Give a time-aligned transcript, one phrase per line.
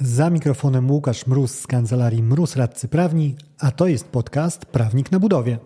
[0.00, 5.20] Za mikrofonem Łukasz Mróz z kancelarii Mróz Radcy Prawni, a to jest podcast Prawnik na
[5.20, 5.58] Budowie.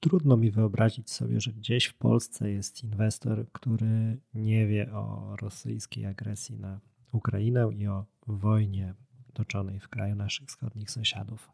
[0.00, 6.06] Trudno mi wyobrazić sobie, że gdzieś w Polsce jest inwestor, który nie wie o rosyjskiej
[6.06, 6.80] agresji na
[7.12, 8.94] Ukrainę i o wojnie
[9.32, 11.50] toczonej w kraju naszych wschodnich sąsiadów.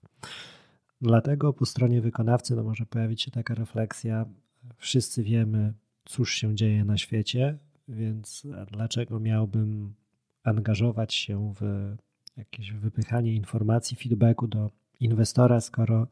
[1.00, 4.26] Dlatego po stronie wykonawcy no może pojawić się taka refleksja.
[4.76, 5.74] Wszyscy wiemy,
[6.04, 9.94] cóż się dzieje na świecie, więc dlaczego miałbym
[10.42, 11.94] angażować się w
[12.36, 14.70] jakieś wypychanie informacji, feedbacku do
[15.00, 16.06] inwestora, skoro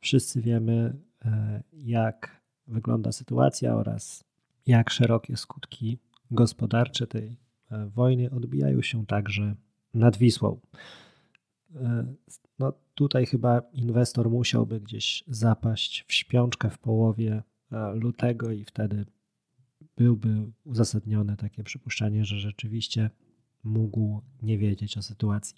[0.00, 4.24] wszyscy wiemy, e, jak wygląda sytuacja oraz
[4.66, 5.98] jak szerokie skutki
[6.30, 7.36] gospodarcze tej
[7.70, 9.54] e, wojny odbijają się także
[9.94, 10.60] nad Wisłą.
[11.74, 12.14] E,
[12.58, 17.42] no tutaj chyba inwestor musiałby gdzieś zapaść w śpiączkę w połowie
[17.94, 19.06] lutego i wtedy
[19.96, 23.10] byłby uzasadnione takie przypuszczenie, że rzeczywiście
[23.64, 25.56] mógł nie wiedzieć o sytuacji.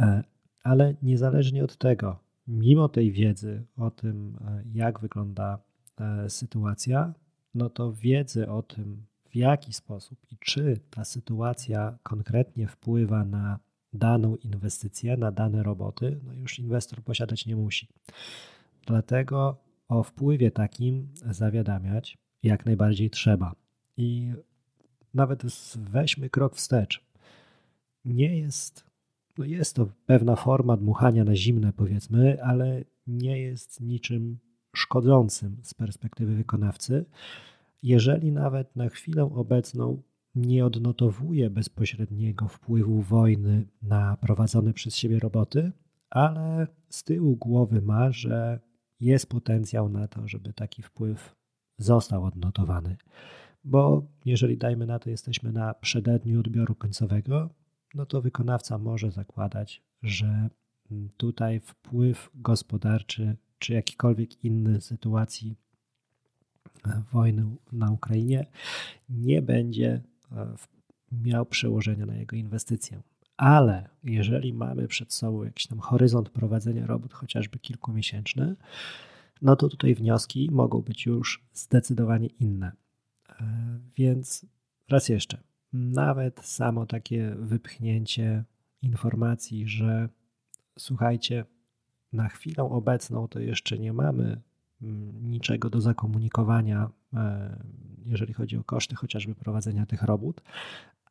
[0.00, 0.24] E,
[0.62, 5.58] ale niezależnie od tego, mimo tej wiedzy o tym, e, jak wygląda
[6.00, 7.14] e, sytuacja,
[7.54, 13.58] no to wiedzy o tym, w jaki sposób i czy ta sytuacja konkretnie wpływa na
[13.92, 17.88] daną inwestycję, na dane roboty, no już inwestor posiadać nie musi.
[18.86, 19.56] Dlatego
[19.90, 23.54] o wpływie takim zawiadamiać jak najbardziej trzeba.
[23.96, 24.32] I
[25.14, 25.42] nawet
[25.76, 27.04] weźmy krok wstecz.
[28.04, 28.84] Nie jest,
[29.38, 34.38] no jest to pewna forma dmuchania na zimne, powiedzmy, ale nie jest niczym
[34.72, 37.04] szkodzącym z perspektywy wykonawcy,
[37.82, 40.02] jeżeli nawet na chwilę obecną
[40.34, 45.72] nie odnotowuje bezpośredniego wpływu wojny na prowadzone przez siebie roboty,
[46.10, 48.60] ale z tyłu głowy ma, że
[49.00, 51.36] jest potencjał na to, żeby taki wpływ
[51.78, 52.96] został odnotowany.
[53.64, 57.50] Bo jeżeli dajmy na to, jesteśmy na przededniu odbioru końcowego,
[57.94, 60.48] no to wykonawca może zakładać, że
[61.16, 65.56] tutaj wpływ gospodarczy czy jakikolwiek inny sytuacji
[66.86, 68.46] e, wojny na Ukrainie
[69.08, 70.02] nie będzie
[70.32, 70.54] e,
[71.12, 73.02] miał przełożenia na jego inwestycję.
[73.40, 78.56] Ale jeżeli mamy przed sobą jakiś tam horyzont prowadzenia robót, chociażby kilkumiesięczny,
[79.42, 82.72] no to tutaj wnioski mogą być już zdecydowanie inne.
[83.28, 83.44] E,
[83.96, 84.46] więc
[84.88, 85.42] raz jeszcze,
[85.72, 88.44] nawet samo takie wypchnięcie
[88.82, 90.08] informacji, że
[90.78, 91.44] słuchajcie,
[92.12, 94.40] na chwilę obecną to jeszcze nie mamy
[94.82, 97.64] mm, niczego do zakomunikowania, e,
[98.04, 100.42] jeżeli chodzi o koszty chociażby prowadzenia tych robót,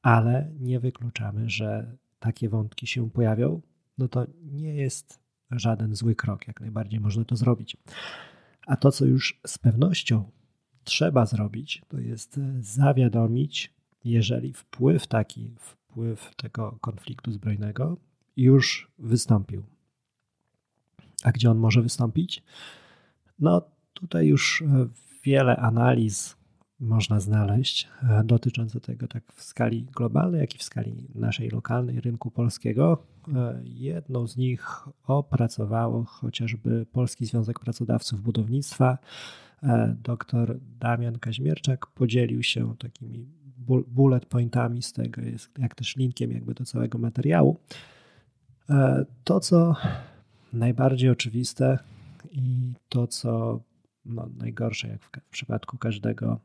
[0.01, 3.61] ale nie wykluczamy, że takie wątki się pojawią,
[3.97, 5.19] no to nie jest
[5.51, 7.77] żaden zły krok, jak najbardziej można to zrobić.
[8.67, 10.31] A to, co już z pewnością
[10.83, 17.97] trzeba zrobić, to jest zawiadomić, jeżeli wpływ taki, wpływ tego konfliktu zbrojnego
[18.37, 19.63] już wystąpił.
[21.23, 22.43] A gdzie on może wystąpić?
[23.39, 23.61] No,
[23.93, 24.63] tutaj już
[25.23, 26.38] wiele analiz
[26.79, 32.01] można znaleźć e, dotyczące tego tak w skali globalnej, jak i w skali naszej lokalnej
[32.01, 33.03] rynku polskiego.
[33.35, 38.97] E, jedną z nich opracowało chociażby Polski Związek Pracodawców Budownictwa.
[39.63, 43.27] E, doktor Damian Kaźmierczak podzielił się takimi
[43.87, 45.21] bullet pointami z tego,
[45.57, 47.57] jak też linkiem jakby do całego materiału.
[49.23, 49.75] To, co
[50.53, 51.79] najbardziej oczywiste
[52.31, 53.59] i to, co
[54.05, 56.39] no, najgorsze, jak w, w przypadku każdego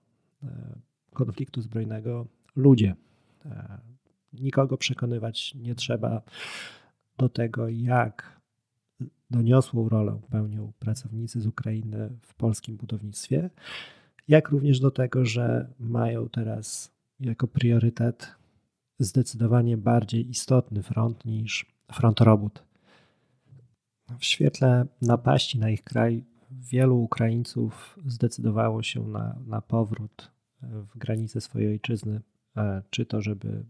[1.13, 2.95] konfliktu zbrojnego ludzie.
[3.45, 3.79] E,
[4.33, 6.23] nikogo przekonywać nie trzeba
[7.19, 8.41] do tego, jak
[9.31, 13.51] doniosłą rolę pełnią pracownicy z Ukrainy w polskim budownictwie,
[14.29, 16.91] jak również do tego, że mają teraz
[17.21, 18.35] jako priorytet
[18.99, 22.65] zdecydowanie bardziej istotny front niż front robót.
[24.19, 30.34] W świetle napaści na ich kraj wielu Ukraińców zdecydowało się na, na powrót
[30.73, 32.21] w granice swojej ojczyzny,
[32.91, 33.65] czy to, żeby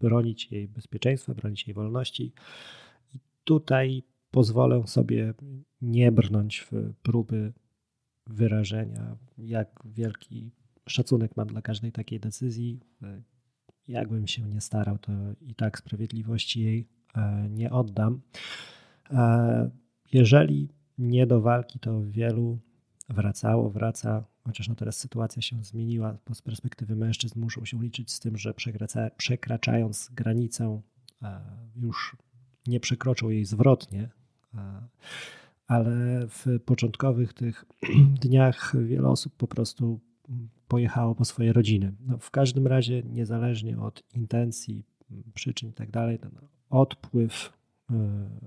[0.00, 2.32] bronić jej bezpieczeństwa, bronić jej wolności.
[3.14, 5.34] I tutaj pozwolę sobie
[5.82, 7.52] nie brnąć w próby
[8.26, 10.50] wyrażenia, jak wielki
[10.86, 12.80] szacunek mam dla każdej takiej decyzji.
[13.88, 18.20] Jakbym się nie starał, to i tak sprawiedliwości jej e, nie oddam.
[19.10, 19.70] E,
[20.12, 20.68] jeżeli
[20.98, 22.58] nie do walki, to wielu
[23.08, 28.12] wracało, wraca chociaż no teraz sytuacja się zmieniła, bo z perspektywy mężczyzn muszą się liczyć
[28.12, 28.54] z tym, że
[29.16, 30.80] przekraczając granicę
[31.22, 31.40] e,
[31.76, 32.16] już
[32.66, 34.10] nie przekroczą jej zwrotnie,
[34.54, 34.82] e,
[35.66, 37.64] ale w początkowych tych
[38.22, 40.00] dniach wiele osób po prostu
[40.68, 41.92] pojechało po swoje rodziny.
[42.00, 44.84] No, w każdym razie, niezależnie od intencji,
[45.34, 46.30] przyczyn i tak dalej, ten
[46.70, 47.52] odpływ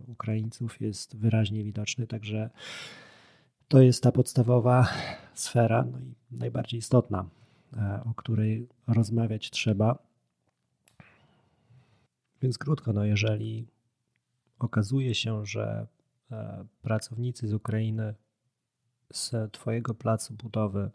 [0.07, 2.49] Ukraińców jest wyraźnie widoczny, także
[3.67, 4.87] to jest ta podstawowa
[5.33, 7.25] sfera, no i najbardziej istotna,
[8.05, 9.97] o której rozmawiać trzeba.
[12.41, 13.67] Więc krótko, no jeżeli
[14.59, 15.87] okazuje się, że
[16.31, 18.15] e, pracownicy z Ukrainy
[19.13, 20.91] z Twojego placu budowy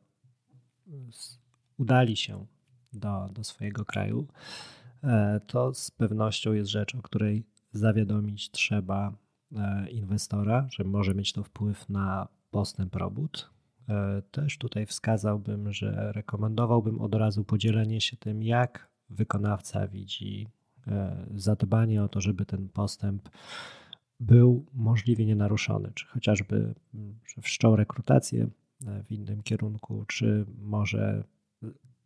[1.78, 2.46] udali się
[2.92, 4.28] do, do swojego kraju,
[5.02, 9.12] e, to z pewnością jest rzecz, o której zawiadomić trzeba
[9.56, 13.50] e, inwestora, że może mieć to wpływ na postęp robót.
[14.30, 20.46] Też tutaj wskazałbym, że rekomendowałbym od razu podzielenie się tym, jak wykonawca widzi
[20.88, 23.28] E, zadbanie o to, żeby ten postęp
[24.20, 28.48] był możliwie nienaruszony, czy chociażby mm, wszczął rekrutację
[28.86, 31.24] e, w innym kierunku, czy może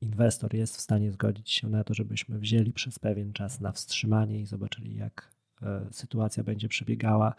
[0.01, 4.41] inwestor jest w stanie zgodzić się na to, żebyśmy wzięli przez pewien czas na wstrzymanie
[4.41, 5.31] i zobaczyli, jak
[5.63, 7.35] e, sytuacja będzie przebiegała,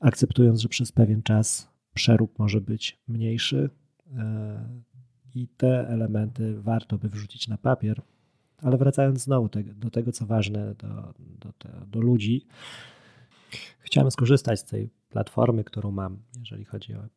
[0.00, 3.70] akceptując, że przez pewien czas przerób może być mniejszy.
[5.34, 8.02] I te elementy warto by wrzucić na papier,
[8.58, 11.52] ale wracając znowu do tego, co ważne do, do,
[11.86, 12.46] do ludzi,
[13.78, 17.08] chciałem skorzystać z tej platformy, którą mam, jeżeli chodzi o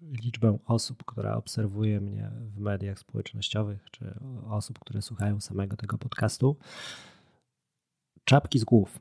[0.00, 4.14] liczbę osób, która obserwuje mnie w mediach społecznościowych, czy
[4.46, 6.56] osób, które słuchają samego tego podcastu.
[8.24, 9.00] Czapki z głów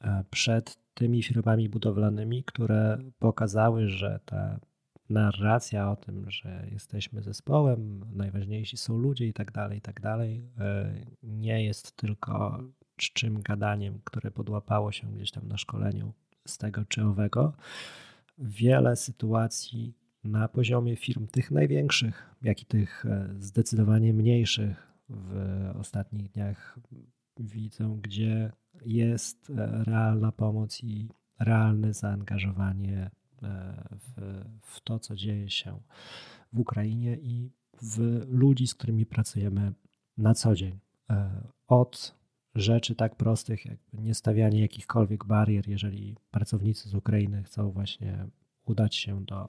[0.00, 4.60] e, przed tymi firmami budowlanymi, które pokazały, że ta
[5.10, 10.42] narracja o tym, że jesteśmy zespołem, najważniejsi są ludzie i tak dalej, i tak dalej,
[10.58, 12.62] e, nie jest tylko
[12.96, 16.12] czczym gadaniem, które podłapało się gdzieś tam na szkoleniu
[16.46, 17.52] z tego czy owego.
[18.38, 19.94] Wiele sytuacji
[20.24, 26.78] na poziomie firm tych największych, jak i tych e, zdecydowanie mniejszych w ostatnich dniach
[27.40, 28.52] widzę, gdzie
[28.84, 31.08] jest e, realna pomoc i
[31.38, 33.10] realne zaangażowanie
[33.42, 35.80] E, w, w to, co dzieje się
[36.52, 37.50] w Ukrainie i
[37.82, 39.72] w ludzi, z którymi pracujemy
[40.18, 40.78] na co dzień.
[41.10, 42.16] E, od
[42.54, 48.26] rzeczy tak prostych, jak niestawianie jakichkolwiek barier, jeżeli pracownicy z Ukrainy chcą właśnie
[48.64, 49.48] udać się do,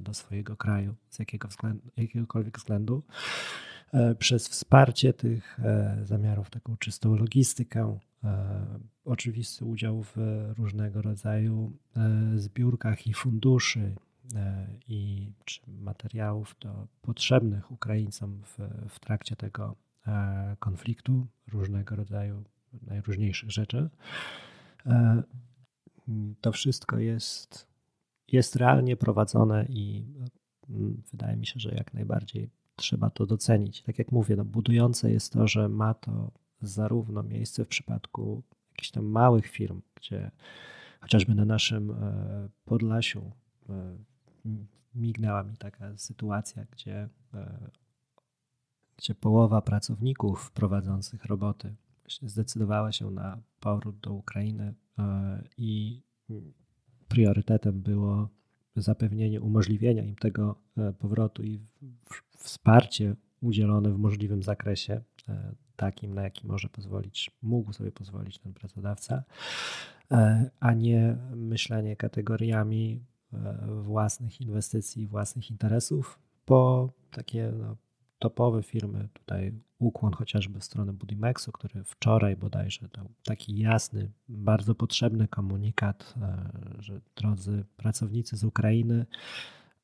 [0.00, 3.02] do swojego kraju z jakiego względu, jakiegokolwiek względu,
[4.18, 5.60] przez wsparcie tych
[6.04, 7.98] zamiarów, taką czystą logistykę,
[9.04, 10.16] oczywisty udział w
[10.58, 13.94] różnego rodzaju e, zbiórkach i funduszy
[14.34, 18.58] e, i czy materiałów do potrzebnych Ukraińcom w,
[18.88, 19.76] w trakcie tego
[20.58, 22.44] konfliktu, różnego rodzaju
[22.82, 23.90] najróżniejszych rzeczy.
[26.40, 27.66] To wszystko jest,
[28.32, 30.04] jest realnie prowadzone i
[31.12, 33.82] wydaje mi się, że jak najbardziej trzeba to docenić.
[33.82, 36.30] Tak jak mówię, no budujące jest to, że ma to
[36.62, 40.30] zarówno miejsce w przypadku jakichś tam małych firm, gdzie
[41.00, 43.32] chociażby na naszym e, Podlasiu
[43.68, 43.96] e,
[44.94, 47.70] mignęła mi taka sytuacja, gdzie, e,
[48.96, 51.74] gdzie połowa pracowników prowadzących roboty
[52.22, 54.74] zdecydowała się na powrót do Ukrainy
[55.56, 56.02] i
[57.08, 58.28] priorytetem było
[58.76, 60.58] zapewnienie umożliwienia im tego
[60.98, 61.60] powrotu i
[62.36, 65.02] wsparcie udzielone w możliwym zakresie
[65.76, 69.22] takim, na jaki może pozwolić, mógł sobie pozwolić ten pracodawca,
[70.10, 73.00] e, a nie myślenie kategoriami
[73.32, 77.76] e, własnych inwestycji, własnych interesów, bo takie no,
[78.18, 84.74] topowe firmy, tutaj ukłon chociażby w stronę Budimexu, który wczoraj bodajże dał taki jasny, bardzo
[84.74, 89.06] potrzebny komunikat, e, że drodzy pracownicy z Ukrainy,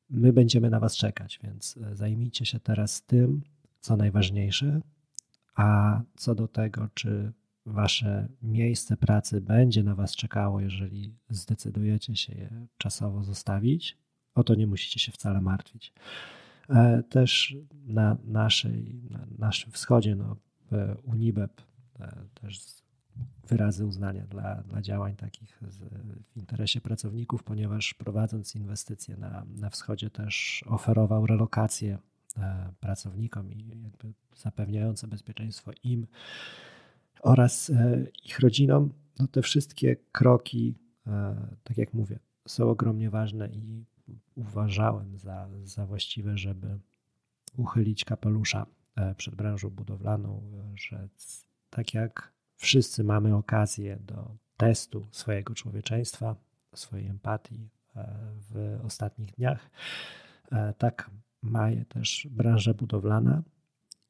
[0.09, 3.41] my będziemy na Was czekać, więc zajmijcie się teraz tym,
[3.79, 4.81] co najważniejsze,
[5.55, 7.33] a co do tego, czy
[7.65, 13.97] wasze miejsce pracy będzie na was czekało, jeżeli zdecydujecie się je czasowo zostawić,
[14.35, 15.93] o to nie musicie się wcale martwić.
[16.69, 17.55] E, też
[17.85, 20.35] na, naszej, na naszym wschodzie, no,
[21.03, 21.61] Unibep,
[21.99, 22.83] e, też
[23.47, 30.09] wyrazy uznania dla, dla działań takich w interesie pracowników, ponieważ prowadząc inwestycje na, na wschodzie
[30.09, 31.97] też oferował relokację
[32.79, 36.07] pracownikom i jakby zapewniające bezpieczeństwo im
[37.21, 40.75] oraz e, ich rodzinom, no te wszystkie kroki,
[41.07, 43.85] e, tak jak mówię, są ogromnie ważne i
[44.35, 46.79] uważałem za, za właściwe, żeby
[47.57, 48.65] uchylić kapelusza
[49.17, 51.09] przed branżą budowlaną, że
[51.69, 56.35] tak jak wszyscy mamy okazję do testu swojego człowieczeństwa,
[56.75, 57.69] swojej empatii
[58.51, 59.69] w ostatnich dniach,
[60.77, 61.11] tak
[61.43, 63.43] Maje też branża budowlana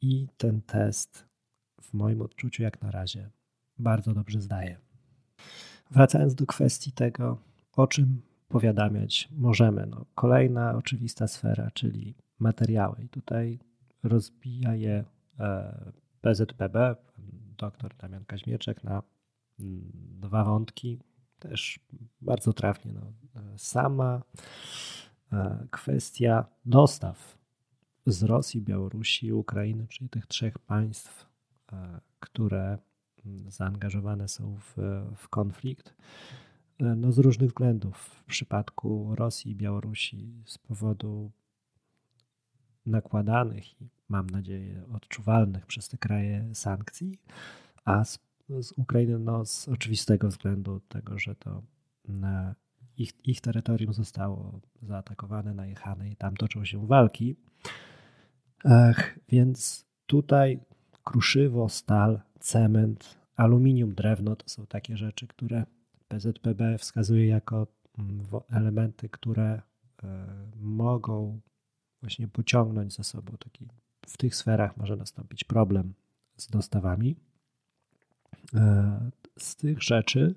[0.02, 1.26] i ten test
[1.82, 3.30] w moim odczuciu jak na razie
[3.80, 4.78] bardzo dobrze zdaje.
[5.92, 7.38] Wracając do kwestii tego,
[7.76, 9.86] o czym powiadamiać możemy.
[9.86, 13.04] No, kolejna oczywista sfera, czyli materiały.
[13.04, 13.60] I tutaj
[14.04, 15.04] rozbija je
[16.22, 16.96] PZPB, e,
[17.58, 19.04] dr Damian Kaźmierczek na
[19.60, 21.00] mm, dwa wątki,
[21.40, 21.80] też
[22.22, 22.94] bardzo trafnie.
[22.94, 23.02] No,
[23.58, 24.44] sama e,
[25.72, 27.38] kwestia dostaw
[28.06, 31.26] z Rosji, Białorusi Ukrainy, czyli tych trzech państw,
[31.74, 32.78] e, które
[33.26, 34.78] mm, zaangażowane są w,
[35.16, 35.96] w konflikt,
[36.80, 37.98] no z różnych względów.
[37.98, 41.32] W przypadku Rosji i Białorusi z powodu
[42.86, 47.22] nakładanych i mam nadzieję odczuwalnych przez te kraje sankcji,
[47.86, 48.20] a z,
[48.62, 51.64] z Ukrainy no, z oczywistego względu tego, że to
[52.98, 57.36] ich, ich terytorium zostało zaatakowane, najechane i tam toczą się walki.
[58.66, 60.60] Ech, więc tutaj
[61.04, 65.66] kruszywo, stal, cement, aluminium, drewno to są takie rzeczy, które
[66.08, 69.62] PZPB wskazuje jako mm, elementy, które
[70.04, 71.40] e, mogą
[72.02, 73.68] właśnie pociągnąć za sobą taki,
[74.08, 75.94] w tych sferach może nastąpić problem
[76.38, 77.16] z dostawami.
[78.54, 80.36] E, z tych rzeczy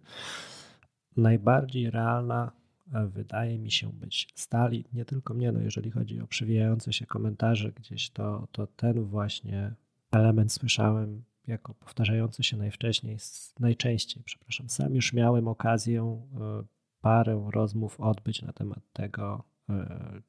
[1.17, 2.53] najbardziej realna
[2.93, 7.07] e, wydaje mi się być stali, nie tylko mnie, no jeżeli chodzi o przewijające się
[7.07, 9.75] komentarze gdzieś, to, to ten właśnie
[10.13, 13.19] element słyszałem jako powtarzający się najwcześniej,
[13.61, 14.69] najczęściej, przepraszam.
[14.69, 16.65] Sam już miałem okazję e,
[17.01, 20.23] parę rozmów odbyć na temat tego, e,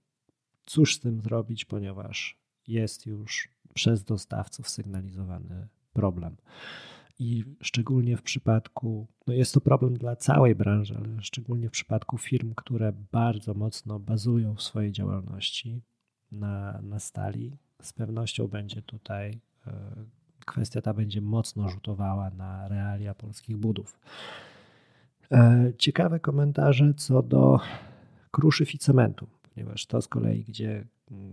[0.65, 6.37] cóż z tym zrobić, ponieważ jest już przez dostawców sygnalizowany problem.
[7.19, 12.17] I szczególnie w przypadku, no jest to problem dla całej branży, ale szczególnie w przypadku
[12.17, 15.81] firm, które bardzo mocno bazują w swojej działalności
[16.31, 19.73] na, na stali, z pewnością będzie tutaj e,
[20.45, 23.99] kwestia ta będzie mocno rzutowała na realia polskich budów.
[25.31, 27.59] E, ciekawe komentarze co do
[28.31, 30.85] kruszyw i cementu, ponieważ to z kolei, gdzie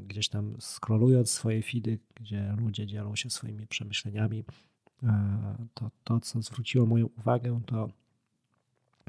[0.06, 4.44] gdzieś tam skrolując swoje feedy, gdzie ludzie dzielą się swoimi przemyśleniami,
[5.74, 7.88] to to, co zwróciło moją uwagę, to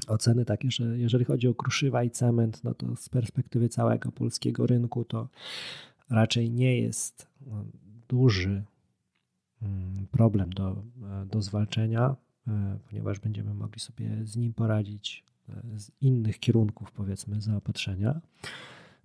[0.06, 4.66] oceny takie, że jeżeli chodzi o kruszywa i cement, no to z perspektywy całego polskiego
[4.66, 5.28] rynku to
[6.10, 7.64] raczej nie jest no,
[8.08, 8.64] duży
[9.62, 10.82] Mm, problem do,
[11.26, 12.16] do zwalczenia,
[12.48, 18.20] e, ponieważ będziemy mogli sobie z nim poradzić e, z innych kierunków, powiedzmy, zaopatrzenia.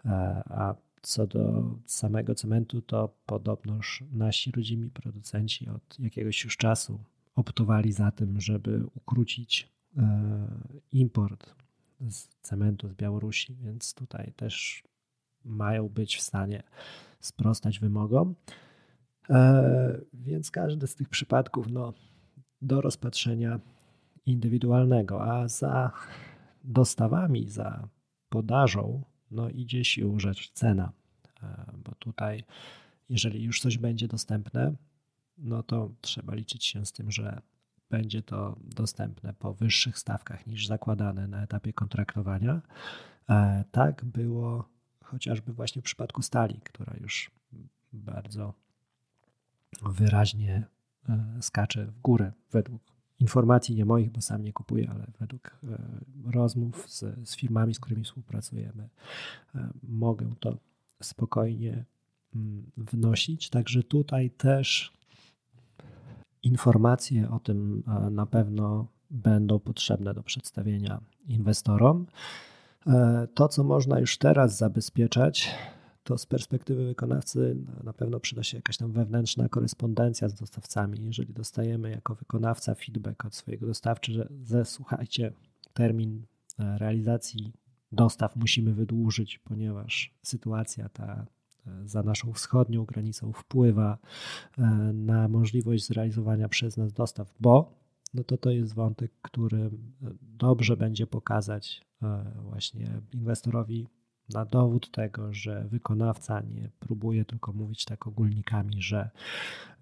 [0.05, 0.09] E,
[0.49, 6.99] a co do samego cementu, to podobnoż nasi rodzimi producenci od jakiegoś już czasu
[7.35, 9.71] optowali za tym, żeby ukrócić
[10.91, 11.55] import
[12.09, 14.83] z cementu z Białorusi, więc tutaj też
[15.45, 16.63] mają być w stanie
[17.19, 18.35] sprostać wymogom.
[19.29, 21.93] E, więc każdy z tych przypadków no,
[22.61, 23.59] do rozpatrzenia
[24.25, 25.91] indywidualnego, a za
[26.63, 27.87] dostawami, za
[28.29, 30.91] podażą no, idzie siłą rzecz cena,
[31.43, 32.43] e, bo tutaj
[33.09, 34.75] jeżeli już coś będzie dostępne,
[35.37, 37.41] no to trzeba liczyć się z tym, że
[37.89, 42.61] będzie to dostępne po wyższych stawkach niż zakładane na etapie kontraktowania.
[43.29, 44.69] E, tak było
[45.03, 47.31] chociażby właśnie w przypadku stali, która już
[47.93, 48.53] bardzo
[49.81, 50.63] wyraźnie
[51.09, 52.81] e, skacze w górę według
[53.21, 55.77] informacji nie moich, bo sam nie kupuję, ale według e,
[56.31, 58.89] rozmów z, z firmami, z którymi współpracujemy,
[59.55, 60.57] e, mogę to
[61.01, 61.85] spokojnie
[62.35, 63.49] mm, wnosić.
[63.49, 64.93] Także tutaj też
[66.43, 72.05] informacje o tym na pewno będą potrzebne do przedstawienia inwestorom.
[73.33, 75.55] To, co można już teraz zabezpieczać,
[76.03, 81.05] to z perspektywy wykonawcy na pewno przyda się jakaś tam wewnętrzna korespondencja z dostawcami.
[81.05, 85.33] Jeżeli dostajemy jako wykonawca feedback od swojego dostawcy, że ze, słuchajcie,
[85.73, 86.25] termin
[86.59, 87.53] e, realizacji
[87.91, 91.25] dostaw musimy wydłużyć, ponieważ sytuacja ta
[91.67, 93.97] e, za naszą wschodnią granicą wpływa
[94.57, 94.61] e,
[94.93, 97.81] na możliwość zrealizowania przez nas dostaw, bo
[98.13, 99.69] no to to jest wątek, który
[100.21, 101.85] dobrze będzie pokazać
[102.43, 103.87] właśnie inwestorowi
[104.33, 109.09] na dowód tego, że wykonawca nie próbuje tylko mówić tak ogólnikami, że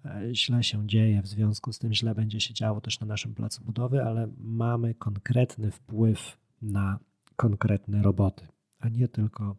[0.04, 3.34] e, źle się dzieje, w związku z tym źle będzie się działo też na naszym
[3.34, 6.98] placu budowy, ale mamy konkretny wpływ na
[7.36, 8.46] konkretne roboty,
[8.78, 9.56] a nie tylko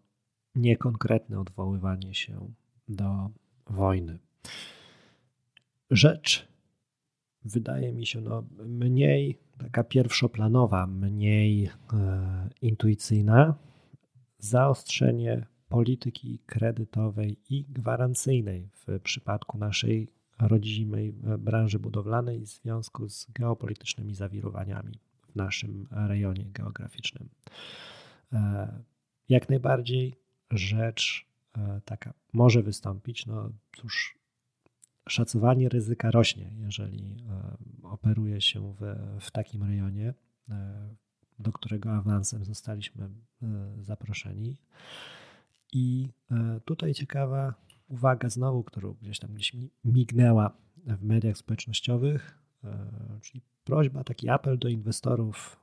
[0.56, 2.52] niekonkretne odwoływanie się
[2.88, 3.30] do
[3.70, 4.20] wojny.
[5.92, 6.48] Rzecz
[7.46, 13.56] wydaje mi się no, mniej taka pierwszoplanowa, mniej e, intuicyjna,
[14.46, 20.08] zaostrzenie polityki kredytowej i gwarancyjnej w przypadku naszej
[20.40, 27.30] rodzimej branży budowlanej w związku z geopolitycznymi zawirowaniami w naszym rejonie geograficznym.
[29.30, 30.16] Jak najbardziej
[30.52, 31.26] rzecz
[31.86, 33.26] taka może wystąpić.
[33.26, 34.18] No cóż,
[35.10, 37.24] szacowanie ryzyka rośnie, jeżeli
[37.84, 40.14] operuje się w, w takim rejonie
[41.42, 43.48] do którego awansem zostaliśmy e,
[43.82, 44.58] zaproszeni.
[45.74, 47.54] I e, tutaj ciekawa
[47.88, 49.56] uwaga znowu, którą gdzieś tam gdzieś
[49.86, 52.88] mignęła w mediach społecznościowych, e,
[53.22, 55.60] czyli prośba, taki apel do inwestorów,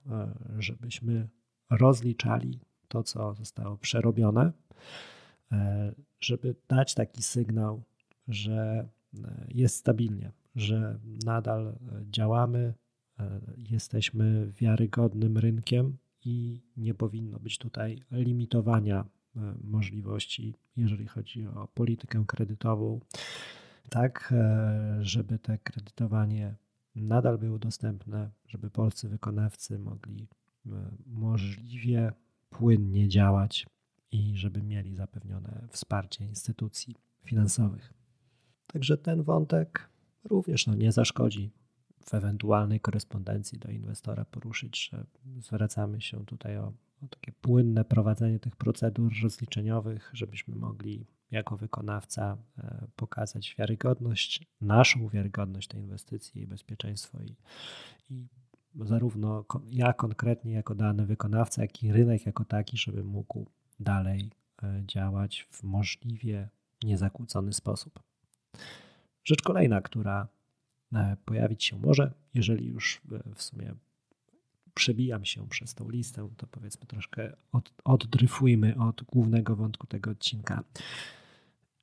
[0.59, 1.29] żebyśmy
[1.71, 4.53] rozliczali to, co zostało przerobione,
[6.21, 7.83] żeby dać taki sygnał,
[8.29, 8.89] że
[9.49, 11.79] jest stabilnie, że nadal
[12.11, 12.75] działamy,
[13.57, 19.05] jesteśmy wiarygodnym rynkiem i nie powinno być tutaj limitowania
[19.37, 23.01] e, możliwości, jeżeli chodzi o politykę kredytową,
[23.91, 26.57] tak, e, żeby te kredytowanie
[26.95, 30.29] nadal było dostępne, żeby polscy wykonawcy mogli
[31.07, 32.13] możliwie
[32.51, 33.67] płynnie działać
[34.13, 36.95] i żeby mieli zapewnione wsparcie instytucji
[37.25, 37.95] finansowych.
[38.67, 39.91] Także ten wątek
[40.25, 41.51] również no, nie zaszkodzi
[42.09, 45.05] w ewentualnej korespondencji do inwestora poruszyć, że
[45.39, 46.73] zwracamy się tutaj o,
[47.03, 55.09] o takie płynne prowadzenie tych procedur rozliczeniowych, żebyśmy mogli jako wykonawca e, pokazać wiarygodność, naszą
[55.09, 57.37] wiarygodność tej inwestycji i bezpieczeństwo i,
[58.15, 58.29] i
[58.75, 63.47] zarówno ja konkretnie jako dany wykonawca, jak i rynek jako taki, żeby mógł
[63.81, 64.31] dalej
[64.63, 66.49] e, działać w możliwie
[66.85, 68.03] niezakłócony sposób.
[69.25, 70.29] Rzecz kolejna, która
[71.25, 72.13] pojawić się może.
[72.35, 73.75] Jeżeli już e, w sumie
[74.75, 80.65] przebijam się przez tą listę, to powiedzmy troszkę od, oddryfujmy od głównego wątku tego odcinka.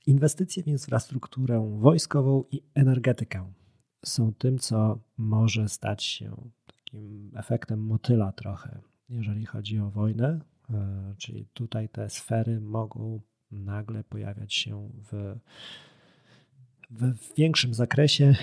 [0.05, 3.53] Inwestycje w infrastrukturę wojskową i energetykę
[4.05, 10.39] są tym, co może stać się takim efektem motyla trochę, jeżeli chodzi o wojnę.
[10.69, 15.35] E, czyli tutaj te sfery mogą nagle pojawiać się w,
[16.89, 18.35] w większym zakresie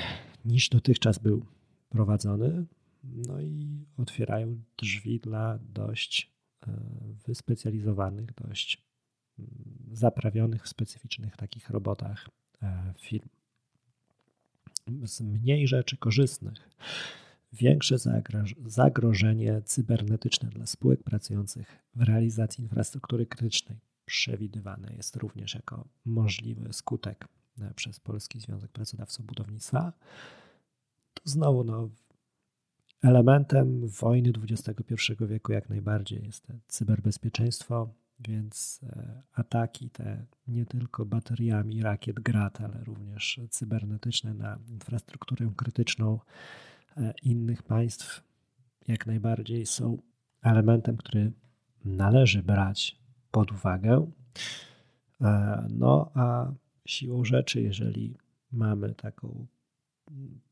[0.45, 1.47] niż dotychczas był
[1.89, 2.65] prowadzony.
[3.05, 6.31] No i otwierają drzwi dla dość
[6.67, 6.73] e,
[7.27, 8.83] wyspecjalizowanych, dość
[9.39, 9.51] mm,
[9.93, 12.29] zaprawionych w specyficznych takich robotach
[12.63, 13.29] e, firm.
[15.05, 16.71] Z mniej rzeczy korzystnych,
[17.53, 17.97] większe
[18.67, 27.29] zagrożenie cybernetyczne dla spółek pracujących w realizacji infrastruktury krytycznej przewidywane jest również jako możliwy skutek
[27.71, 29.93] E, przez Polski Związek Pracodawców Budownictwa,
[31.15, 31.91] to znowu no,
[33.03, 41.83] elementem wojny XXI wieku jak najbardziej jest cyberbezpieczeństwo, więc e, ataki te nie tylko bateriami
[41.83, 46.19] rakiet Grad, ale również cybernetyczne na infrastrukturę krytyczną
[46.97, 48.23] e, innych państw
[48.89, 49.99] jak najbardziej są
[50.43, 51.33] elementem, który
[51.85, 52.99] należy brać
[53.31, 54.11] pod uwagę.
[55.69, 56.53] No a
[56.87, 58.17] siłą rzeczy, jeżeli
[58.53, 59.47] mamy taką,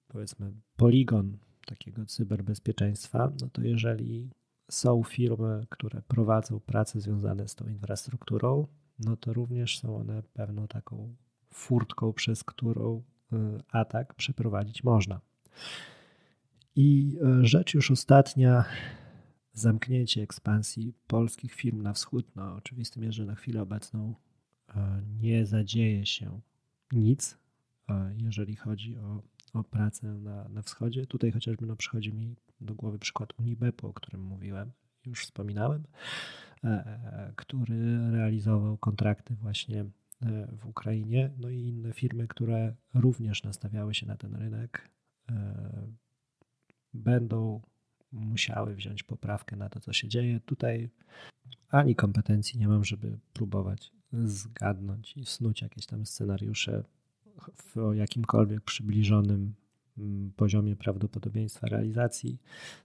[0.08, 4.30] powiedzmy, poligon takiego cyberbezpieczeństwa, no to jeżeli
[4.70, 8.66] są firmy, które prowadzą prace związane z tą infrastrukturą,
[8.98, 11.16] no to również są one pewną taką
[11.52, 13.36] furtką, przez którą y,
[13.68, 15.20] atak przeprowadzić można.
[16.76, 18.64] I y, rzecz już ostatnia,
[19.52, 22.36] zamknięcie ekspansji polskich firm na wschód.
[22.36, 24.14] No, oczywistym jest, że na chwilę obecną
[25.20, 26.40] nie zadzieje się
[26.92, 27.38] nic,
[28.16, 31.06] jeżeli chodzi o, o pracę na, na wschodzie.
[31.06, 34.72] Tutaj chociażby no, przychodzi mi do głowy przykład Unibepu, o którym mówiłem,
[35.06, 35.84] już wspominałem,
[36.64, 39.86] e, e, który realizował kontrakty właśnie e,
[40.56, 44.90] w Ukrainie, no i inne firmy, które również nastawiały się na ten rynek,
[46.94, 47.60] będą
[48.12, 50.40] musiały wziąć poprawkę na to, co się dzieje.
[50.40, 50.90] Tutaj
[51.70, 56.84] ani kompetencji nie mam, żeby próbować zgadnąć i snuć jakieś tam scenariusze
[57.56, 59.54] w jakimkolwiek przybliżonym
[59.98, 62.38] mm, poziomie prawdopodobieństwa realizacji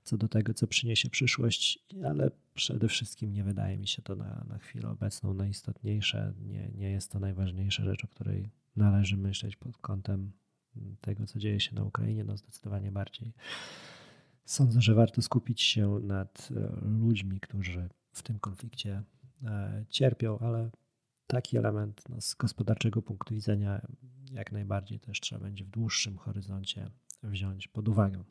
[0.03, 4.45] co do tego, co przyniesie przyszłość, ale przede wszystkim nie wydaje mi się to na,
[4.49, 6.33] na chwilę obecną najistotniejsze.
[6.45, 10.31] Nie, nie jest to najważniejsza rzecz, o której należy myśleć pod kątem
[11.01, 12.23] tego, co dzieje się na Ukrainie.
[12.23, 13.33] No zdecydowanie bardziej
[14.45, 19.03] sądzę, że warto skupić się nad e, ludźmi, którzy w tym konflikcie
[19.43, 20.69] e, cierpią, ale
[21.27, 23.81] taki element no, z gospodarczego punktu widzenia
[24.31, 26.89] jak najbardziej też trzeba będzie w dłuższym horyzoncie
[27.23, 28.23] wziąć pod uwagę.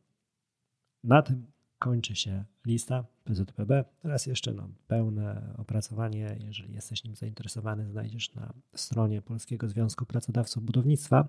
[1.04, 1.46] Na tym
[1.78, 3.84] kończy się lista PZPB.
[4.00, 10.64] Teraz jeszcze no, pełne opracowanie, jeżeli jesteś nim zainteresowany, znajdziesz na stronie Polskiego Związku Pracodawców
[10.64, 11.28] Budownictwa.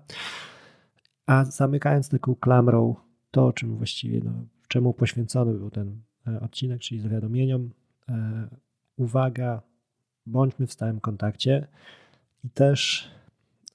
[1.26, 2.94] A zamykając tylko klamrą
[3.30, 7.70] to, czym właściwie, no, czemu poświęcony był ten e, odcinek, czyli zawiadomieniom,
[8.96, 9.62] uwaga,
[10.26, 11.66] bądźmy w stałym kontakcie
[12.44, 13.10] i też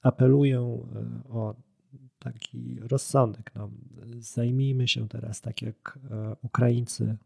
[0.02, 1.54] apeluję e, o
[2.18, 3.50] taki rozsądek.
[3.54, 3.70] No,
[4.18, 7.16] zajmijmy się teraz, tak jak e, Ukraińcy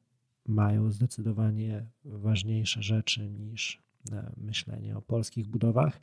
[0.46, 6.00] mają zdecydowanie ważniejsze rzeczy niż e, myślenie o polskich budowach,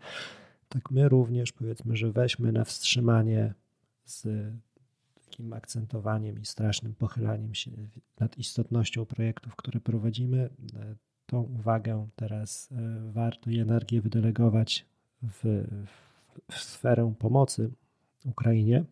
[0.70, 3.54] tak my również powiedzmy, że weźmy na wstrzymanie
[4.06, 4.28] z
[5.34, 7.72] takim akcentowaniem i strasznym pochylaniem się
[8.20, 10.50] nad istotnością projektów, które prowadzimy.
[11.26, 12.70] Tą uwagę teraz
[13.12, 14.86] warto i energię wydelegować
[15.22, 15.66] w,
[16.52, 17.72] w sferę pomocy
[18.26, 18.86] Ukrainie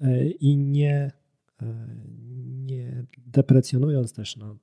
[0.00, 1.12] e, i nie,
[1.62, 1.66] e,
[2.66, 4.56] nie deprecjonując też no,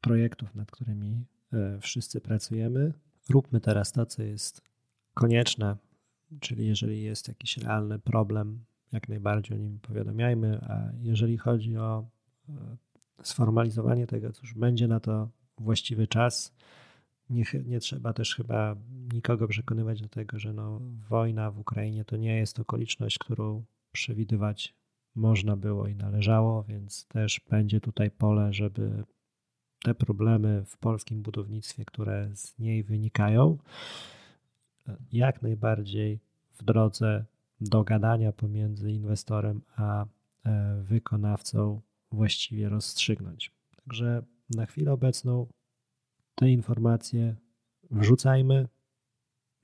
[0.00, 2.92] projektów, nad którymi e, wszyscy pracujemy,
[3.30, 4.62] róbmy teraz to, co jest
[5.14, 5.76] konieczne,
[6.40, 12.06] czyli jeżeli jest jakiś realny problem, jak najbardziej o nim powiadamiajmy, a jeżeli chodzi o
[13.22, 15.28] sformalizowanie tego, cóż, będzie na to
[15.58, 16.54] właściwy czas,
[17.30, 18.76] nie, nie trzeba też chyba
[19.12, 24.74] nikogo przekonywać do tego, że no, wojna w Ukrainie to nie jest okoliczność, którą przewidywać
[25.14, 29.04] można było i należało, więc też będzie tutaj pole, żeby
[29.82, 33.58] te problemy w polskim budownictwie, które z niej wynikają,
[35.12, 36.20] jak najbardziej
[36.52, 37.24] w drodze
[37.60, 40.06] dogadania pomiędzy inwestorem a e,
[40.82, 41.80] wykonawcą
[42.12, 43.52] właściwie rozstrzygnąć.
[43.76, 45.46] Także na chwilę obecną
[46.34, 47.36] te informacje
[47.90, 48.68] wrzucajmy,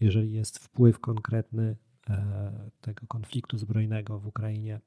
[0.01, 1.77] jeżeli jest wpływ konkretny
[2.11, 4.81] e, tego konfliktu zbrojnego w Ukrainie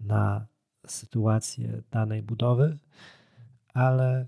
[0.00, 0.46] na
[0.86, 2.78] sytuację danej budowy,
[3.74, 4.26] ale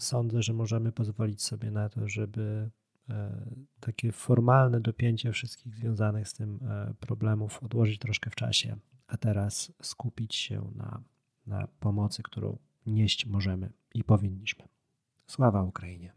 [0.00, 2.70] sądzę, że możemy pozwolić sobie na to, żeby
[3.80, 9.72] takie formalne dopięcie wszystkich związanych z tym e, problemów odłożyć troszkę w czasie, a teraz
[9.82, 11.02] skupić się na,
[11.46, 14.64] na pomocy, którą nieść możemy i powinniśmy.
[15.26, 16.12] Sława Ukrainie!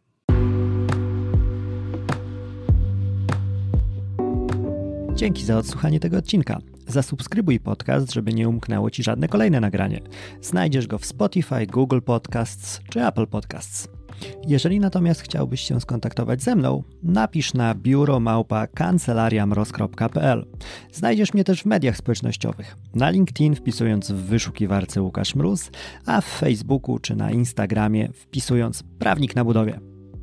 [5.16, 6.60] Dzięki za odsłuchanie tego odcinka.
[6.88, 10.02] Zasubskrybuj podcast, żeby nie umknęło Ci żadne kolejne nagranie.
[10.42, 14.01] Znajdziesz go w Spotify, Google Podcasts czy Apple Podcasts.
[14.48, 20.46] Jeżeli natomiast chciałbyś się skontaktować ze mną, napisz na biuromałpa kancelariamroz.pl.
[20.94, 22.78] Znajdziesz mnie też w mediach społecznościowych.
[22.96, 25.72] Na LinkedIn wpisując w wyszukiwarce Łukasz Mróz,
[26.06, 29.80] a w Facebooku czy na Instagramie wpisując Prawnik na budowie.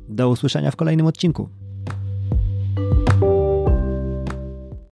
[0.09, 1.49] Do usłyszenia w kolejnym odcinku.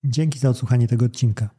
[0.04, 1.59] Dzięki za odsłuchanie tego odcinka.